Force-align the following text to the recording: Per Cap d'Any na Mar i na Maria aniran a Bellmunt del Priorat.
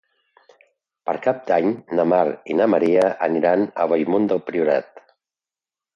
Per 1.09 1.13
Cap 1.25 1.43
d'Any 1.51 1.67
na 1.99 2.07
Mar 2.13 2.23
i 2.53 2.57
na 2.61 2.69
Maria 2.75 3.05
aniran 3.29 3.69
a 3.85 3.89
Bellmunt 3.93 4.29
del 4.33 4.43
Priorat. 4.49 5.05